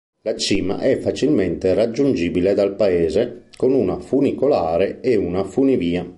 La 0.23 0.35
cima 0.35 0.79
è 0.79 0.97
facilmente 0.97 1.75
raggiungibile 1.75 2.55
dal 2.55 2.73
paese 2.75 3.49
con 3.55 3.71
una 3.71 3.99
funicolare 3.99 4.99
e 4.99 5.15
una 5.15 5.43
funivia. 5.43 6.09